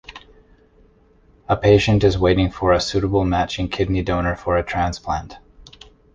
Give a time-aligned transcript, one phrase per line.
[1.47, 5.37] A patient is waiting for a suitable matching kidney donor for a transplant.